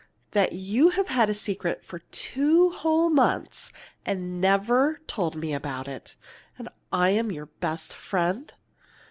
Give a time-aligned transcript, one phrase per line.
[0.31, 3.71] "That you've had a secret two whole months
[4.03, 6.15] and never told me about it
[6.57, 6.57] yet?
[6.57, 8.51] And I'm your best friend!"